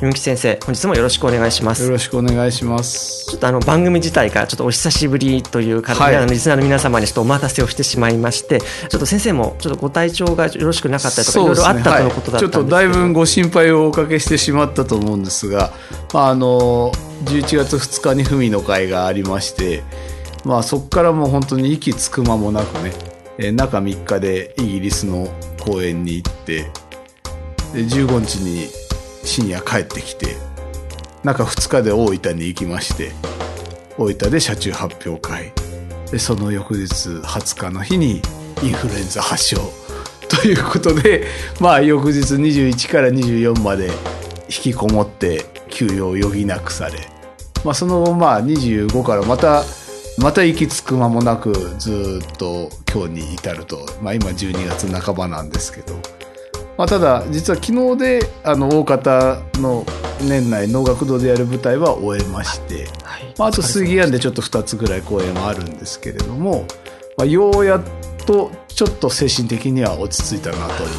[0.00, 1.84] 文吉先生本日もよろしくお願いします。
[1.84, 3.26] よろしくお願いします。
[3.26, 15.72] ちょっとあの番組自体からちょっとお久しぶりという形で、はい、リスナーの皆様にちょっとお待たせをしてしまいましてちょっと先生もちょっとご体調がよろしくなかったりとか、いろいろあったとのことだったんですけど、はい、ちょっとだいぶご心配をおかけしてしまったと思うんですが、
[16.12, 16.90] まあ、あの
[17.26, 19.84] 11月2日に文の会がありまして
[20.44, 22.92] まあそこからもう本当に息つく間もなくね、
[23.38, 25.28] え中3日でイギリスの
[25.60, 26.64] 公演に行って
[27.72, 28.83] で15日に
[29.24, 30.36] 深夜帰ってきて
[31.22, 33.12] 中2日で大分に行きまして
[33.96, 35.52] 大分で車中発表会。
[36.10, 38.22] でその翌日20日の日に
[38.62, 39.56] インフルエンザ発症
[40.28, 41.26] ということで
[41.60, 43.92] まあ翌日21から24まで引
[44.48, 47.08] きこもって休養を余儀なくされ、
[47.64, 49.64] まあ、そのまあ25からまた
[50.18, 55.94] また行き着く間もなくずっと今日に至ると、まあ、今12月半ばなんですけど、
[56.76, 59.84] まあ、ただ実は昨日であの大方の
[60.20, 63.34] 年内能楽堂でやる舞台は終えまして、はい。
[63.38, 66.66] まあ、あと杉庵でちょっと2つぐらい公演はあるんですけれども、
[67.16, 67.82] まあ、ようやっ
[68.26, 70.90] とちょっと精神的には落ち着いたなという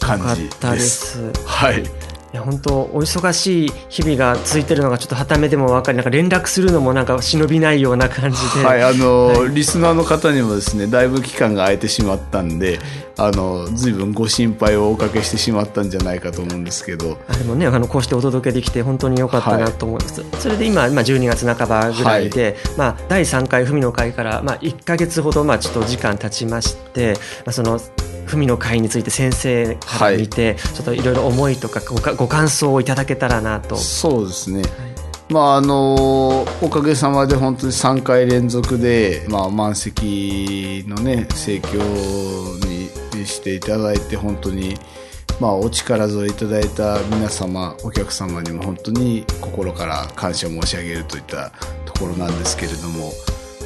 [0.00, 1.32] 感じです。
[1.46, 2.03] はい
[2.34, 8.64] いや本当お忙しい日々が続いてるのがちょっとはためでも分かりなんか連絡するのもなんか忍びないような感じで。
[8.64, 12.80] はいあの、はい、リスナーの方にもですねだいぶ期間が空いてしまったんで
[13.16, 17.18] あの随分ご心配をおかけしてしまったんじゃないかと思うんですけど。
[17.28, 27.12] あでもねあのこうしてお届けできて本当に良かったなと思います、はい、それで今、まあ、12月半ばぐらいで、はい、まあ、第3回文の会から、まあ、1か月ほど、まあ、ちょっと時間経ちまして、
[27.46, 27.78] まあ、その
[28.26, 33.76] 文の会について先生から見て、はい、ちょっといろいろ思いとかごご感想をいただけたらなと。
[33.76, 34.70] そうですね、はい。
[35.30, 41.78] まああのおかげさまで本当に3回連続で、まあ、満席のね盛況
[42.66, 44.76] にしていただいて本当に、
[45.40, 51.50] まあ、お力添えいただいた皆様お客様にも本当に心から感謝申し上げるといった
[51.86, 53.10] ところなんですけれども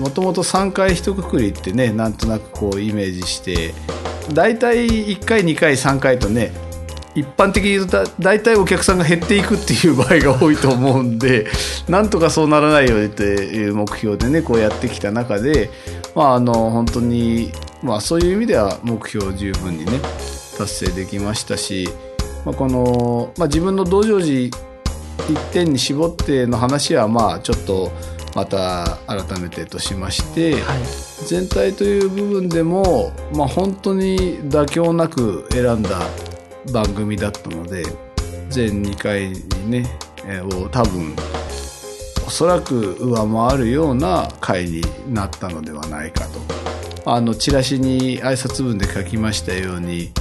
[0.00, 3.74] もともと3回一括りってねなんとなくこうイメージして
[4.32, 6.52] 大体1回2回3回とね
[7.14, 11.46] 一般的に言うと大体お客さんが減っていくっていう場合が多いと思うんで
[11.88, 15.70] なんとかそうならないようにという目標でねこうやってきた中で
[16.14, 17.52] まああの本当に
[17.82, 20.00] まあそういう意味では目標十分にね
[20.56, 21.88] 達成できましたし、
[22.46, 24.50] まあ、この、まあ、自分の道場寺一
[25.52, 27.92] 点に絞っての話はまあちょっと
[28.34, 30.82] また改めてとしまして、はい、
[31.26, 36.00] 全体という部分でも、まあ、本当に妥協なく選んだ
[36.72, 37.84] 番組だったので
[38.48, 41.14] 全2回にね、えー、を多分
[42.26, 46.40] おそらく上回るような回になったのではないかと。
[47.04, 50.12] あのチラシに挨拶文で書きましたように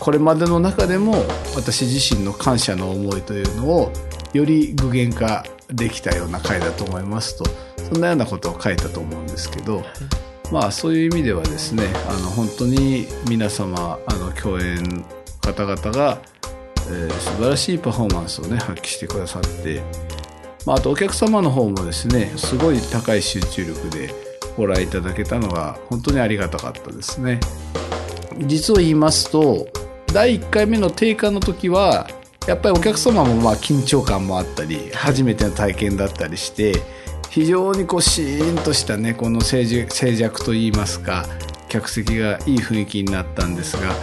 [0.00, 1.14] これまでの中でも
[1.54, 3.92] 私自身の感謝の思いというのを
[4.32, 7.44] より具現化できたような回だと思いますと
[7.76, 9.84] そんなようなことを書いたと思うんですけど、
[10.50, 15.04] まあそういう意味ではですねあの本当に皆様あの共演
[15.40, 16.22] 方々が、
[16.88, 19.82] えー、素晴らしいパフォーマンスをね発揮してくださって、
[20.64, 24.10] まあ、あとお客様の方もですねすごい高い集中力で
[24.56, 27.40] ご覧いただけたのが本当にありがたかったですね。
[28.38, 29.68] 実を言いますと
[30.12, 32.08] 第1回目の定価の時は
[32.46, 36.74] やっぱりお客様もまあ緊張感もあったり初めての体験だったりして
[37.30, 41.24] 非常にこうシーンとしたねこの静寂といいますか
[41.68, 43.94] 客席がいい雰囲気になったんですが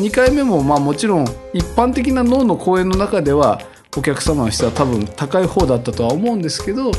[0.00, 3.60] 2回目もまあもちろん一般的な脳の公演の中では
[3.96, 6.92] お客様の質は多分高い方だったとは思うんですけど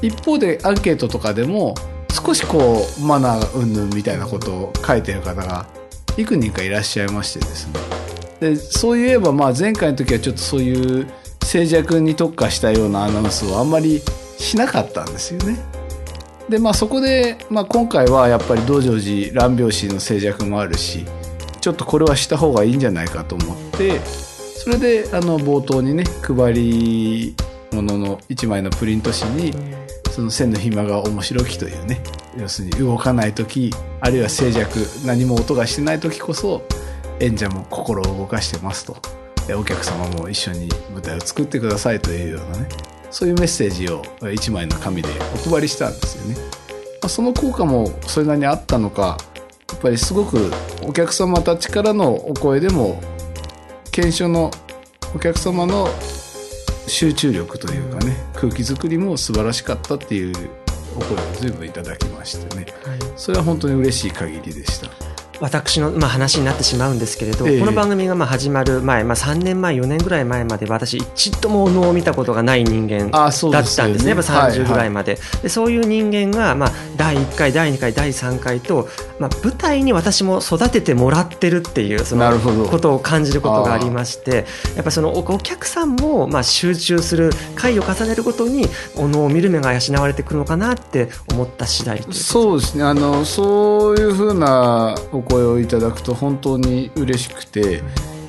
[0.00, 1.74] 一方でアンケートとかでも
[2.12, 5.66] 少しこうマナー云々みたいなことを書いてる方が
[6.16, 7.95] 幾人かいらっしゃいましてですね。
[8.40, 11.06] でそういえばまあ前回の時はちょっとそういう
[11.42, 14.02] 静寂に特化したようなアナウンスをあんまり
[14.38, 15.56] しなかったんですよね。
[16.48, 21.04] でまあそこで、まあ、今回はやっぱり道成寺乱拍子の静寂もあるし
[21.60, 27.34] ちょっとこれはした方がいいんじゃないかと思ってそれであの冒頭にね配り
[27.72, 29.54] 物の1枚のプリント紙に
[30.12, 32.00] その線の暇が面白きというね
[32.38, 36.62] 要するに動かない時あるいは静寂何も音がしてない時こそ
[37.20, 38.96] 演者も心を動かしてますと
[39.54, 42.68] お客様も一緒に舞台を作ってくださいというようなね
[43.10, 45.08] そういうメッセージを1枚の紙で
[45.46, 46.36] お配りしたんですよね。
[47.00, 49.16] まその効果もそれなりにあったのか
[49.70, 50.50] やっぱりすごく
[50.82, 53.00] お客様たちからのお声でも
[53.92, 54.50] 検証の
[55.14, 55.88] お客様の
[56.88, 60.34] 集中力というかね空気作りも素晴らしかったっていう
[60.96, 65.15] お声を随分いただきましてね、はい、それは本当に嬉しい限りでした。
[65.40, 74.10] 私の、まあ、話になってしまうんですけれど、えこの番組がまあ始まる前、まあ、3年前4年ぐらい前まで私一度もお能を見たことがない人間だったんですね。
[74.10, 74.86] やっぱ30ぐらい。
[74.90, 78.88] まではいはい、でそういう人間が、まあ、第1回第2回第3回と、
[79.18, 82.38] まあ、舞台に私も育ててもらってるっていうその
[82.68, 88.66] ことを感じることがありましてやっぱそのお客さんもまあ集中する回を重ねるごとに
[88.96, 92.84] お能を見る目が養われてくるのかなって思った次第そうですね。
[92.84, 97.82] あのそういうふうなお声をいただくと本当に嬉しくて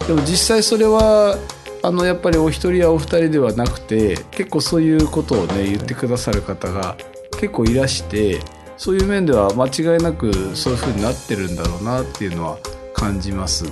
[0.07, 1.37] でも実際それは
[1.83, 6.97] あのやっぱりお一人やお二人ではなくて結構そういうことをね言ってくださる方が
[7.39, 8.39] 結構いらして
[8.77, 12.57] そういう面では間違いなくそういうふうになってるんだろうなっていうのは
[12.93, 13.65] 感じます。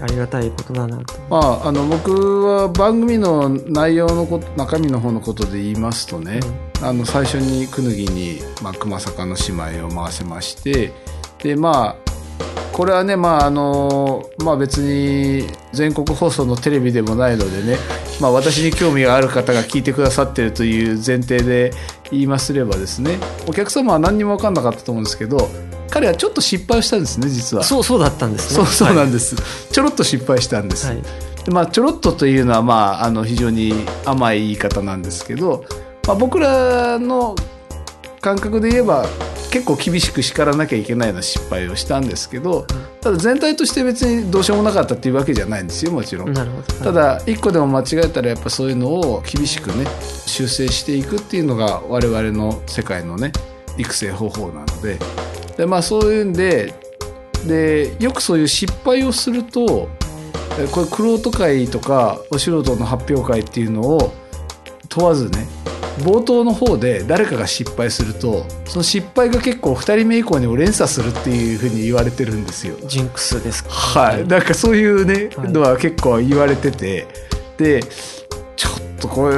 [0.00, 1.14] ありがたいことだなと。
[1.30, 6.40] まあ、あの僕は番組の内容のこと中身の方のことで言いますとね、
[6.80, 10.92] うん、あの最初にくぬぎに、まあ、熊坂の姉妹を回せまして
[11.42, 12.03] でまあ
[12.74, 17.78] これはねまああのまあ別に全国放送のテレビでもないのでね、
[18.20, 21.70] まあ、私に興味がある方が聞いてくださってるという前提で
[22.10, 25.48] 言いますればですねお客様は何にも分かんなかったと思うんですけど
[25.88, 27.62] 彼はちょっと失敗したんですね実は。
[27.62, 28.56] そうそうだったんですね。
[28.56, 31.02] そうそうなんです、はい、ちょろっと失敗したんです、はい、
[31.44, 33.72] でまあちょろっとというのはまああの非常に
[34.04, 35.64] 甘い言い方なんですけど、
[36.08, 37.36] まあ、僕らの
[38.20, 39.06] 感覚で言えば
[39.54, 42.66] 結構厳しく叱らなきゃいけないような失敗をしたんですけど、
[43.00, 46.34] ただ全体として別にどうしようもなかったっていうわけじゃないんですよもちろん。
[46.34, 49.86] ただ一個でも間違えたらやっぱそういうのを厳しくね
[50.26, 53.30] 修正していくっていうのが我々の世界のね
[53.78, 54.98] 育成方法なので。
[55.56, 56.74] で、まあ、そういうんで
[57.46, 59.88] でよくそういう失敗をすると
[60.72, 64.12] これ玄人会とかお素人の発表会っていうのを
[64.88, 65.46] 問わずね
[66.00, 72.76] 冒頭の方で誰かが失敗するとその失敗が結構2人目以降にも連鎖するっていうふうに言われてるんですよ。
[72.86, 74.26] ジンクスですか、はい。
[74.26, 77.06] なんかそういうね、はい、のは結構言われてて。
[77.56, 77.82] で
[78.56, 79.36] ちょっとこれ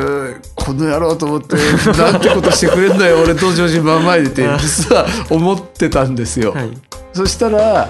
[0.54, 1.56] この野郎と思って
[1.98, 6.52] なんてことしてくれんだよ 俺登場人真ん前でって実は思ってたんですよ。
[6.52, 6.70] はい、
[7.12, 7.88] そしたら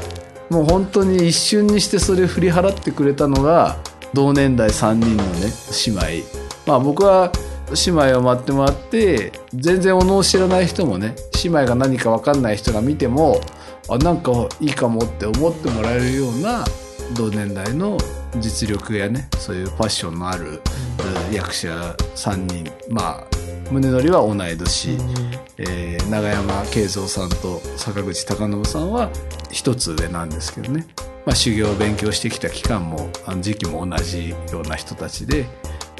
[0.50, 3.76] もう本当に一瞬にしてそれ振り払ってくれたのが
[4.14, 5.52] 同年代3人のね
[5.86, 6.26] 姉妹。
[6.66, 7.30] まあ僕は
[7.86, 13.40] 姉妹を待ってもらって全然お能を知らない人もね姉妹が何か分かんない人が見ても
[13.88, 16.64] あなんかいいかもって思ってもらえるような
[17.16, 17.98] 同年代の
[18.38, 20.60] 実力やねそういうパッションのある
[21.32, 21.68] 役者
[22.14, 23.36] 3人まあ
[23.70, 25.10] 宗則は同い年、うん、
[25.58, 29.10] えー、永山慶三さんと坂口孝信さんは
[29.50, 30.86] 一つ上なんですけどね、
[31.24, 35.46] まあ、修行を勉強してきた期間もあの時期も同じような人たちで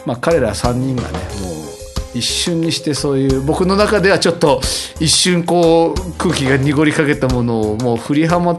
[0.07, 1.09] まあ、彼ら3人がね
[1.43, 4.61] もう一瞬にしてそういう僕の中ではちょっと
[5.01, 8.53] 一瞬こう空気が濁りかけたものをもう振りはま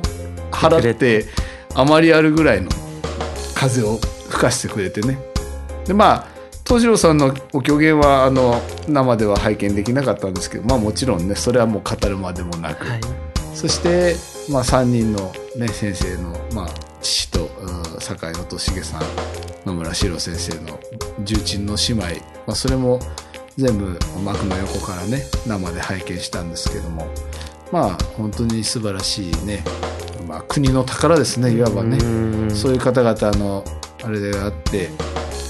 [0.52, 1.26] 払って
[1.74, 2.70] あまりあるぐらいの
[3.56, 3.98] 風を
[4.30, 5.18] 吹かしてくれてね。
[5.86, 6.28] でまあ
[6.66, 13.02] 東次郎さんのお狂言はあの生では拝見できなかったんですけどまあもちろんねそれはもう語るまでもなく、はい、
[13.54, 14.18] そして、
[14.52, 16.68] まあ、3人の、ね、先生の、まあ、
[17.02, 17.50] 父と
[18.02, 19.02] 酒井音重さん
[19.68, 20.80] 野村史郎先生の
[21.24, 22.04] 重鎮の姉妹、
[22.48, 23.00] まあ、それも
[23.58, 27.08] 全部幕の横からね生で拝見したんですけども。
[27.70, 29.62] まあ本当に素晴らしいね、
[30.26, 32.00] まあ、国の宝ですねいわばね。
[32.56, 33.66] そういう方々の
[34.04, 34.90] あれであって。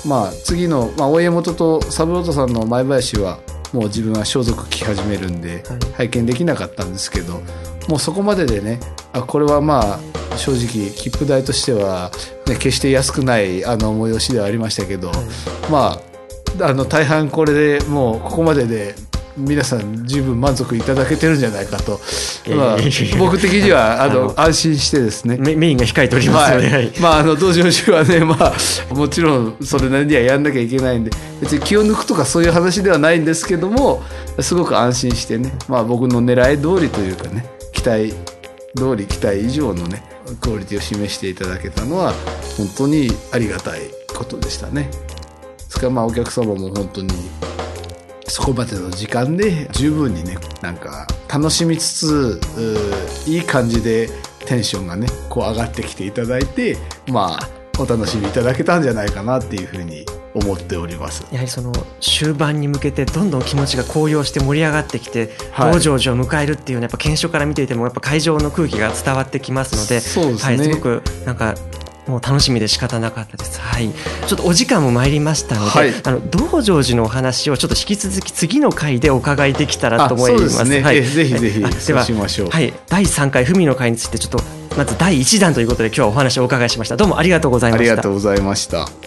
[0.03, 3.39] まあ次の、まあ、大江元と三郎太さんの前林は
[3.71, 5.63] もう自分は装束着始めるんで
[5.95, 7.41] 拝見できなかったんですけど、
[7.88, 10.00] もうそこまででねあこれはま
[10.33, 12.12] あ正直切符代としては、
[12.45, 16.00] ね、決して安くないあの催しではありましたけど、はい、ま
[16.62, 18.95] ああの大半これでもうここまでで
[19.38, 22.00] 皆さん十分満足いただけてるんじゃないかと、
[22.55, 22.77] まあ、
[23.19, 25.38] 僕的にはあの安心してですね。
[25.38, 34.01] メインが控えておりますので、はい、まああの道場中はねまあもちろんそれなりにはやんなきゃいけないんで別に気を抜くとかそういう話ではないんですけども
[34.39, 38.13] すごく安心してね、まあ、僕の狙い通りというかね期待
[38.77, 40.03] 通り期待以上のね
[40.41, 42.13] クオリティを示していただけたのは
[42.57, 43.81] 本当にありがたい
[44.15, 44.89] ことでしたね。
[45.57, 47.10] ですからまあお客様も本当に
[48.27, 52.41] そこまでの時間で十分にねなんか楽しみつつ
[53.25, 54.10] いい感じで
[54.46, 56.77] テンションがねこう上がってきていただいて
[57.10, 60.05] まあお楽しみいただけたんじゃないかなっていうふうに
[60.38, 71.56] 思っておりますやはりその終盤に向けてどんどん気持ちが高揚して盛り上がってきて、はい、道場寺を迎えるっていうのはやっぱ検証から見ていてもやっぱ会場の空気が伝わってきますのでそうです、ね、はい、すごくなんか
[72.08, 73.60] もう楽しみで仕方なかったです。
[73.60, 73.89] はい。
[74.27, 80.63] ちょっとお時間も参りましたので、はい、あの道成寺のお話をちょっと引き続き次の回でお伺いできたらと思います。
[80.63, 82.50] ね、はい、ぜひぜひ、ではしましょう。
[82.50, 82.74] はい。
[82.88, 84.39] 第3回文の会についてちょっと
[84.77, 86.96] まず第1弾ということで今日はお話をお伺いしました。
[86.96, 87.91] どうもありがとうございました。
[87.91, 89.07] ありがとうございました。